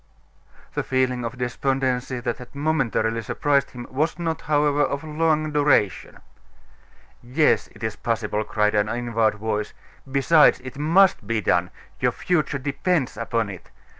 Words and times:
The 0.73 0.81
feeling 0.81 1.23
of 1.23 1.37
despondency 1.37 2.19
that 2.21 2.37
had 2.39 2.55
momentarily 2.55 3.21
surprised 3.21 3.69
him 3.69 3.85
was 3.91 4.17
not, 4.17 4.41
however, 4.41 4.81
of 4.81 5.03
long 5.03 5.51
duration. 5.51 6.21
"Yes, 7.21 7.67
it 7.67 7.83
is 7.83 7.97
possible," 7.97 8.43
cried 8.43 8.73
an 8.73 8.89
inward 8.89 9.35
voice. 9.35 9.75
"Besides, 10.11 10.59
it 10.61 10.75
must 10.75 11.27
be 11.27 11.39
done; 11.39 11.69
your 11.99 12.13
future 12.13 12.57
depends 12.57 13.15
upon 13.15 13.51
it. 13.51 13.69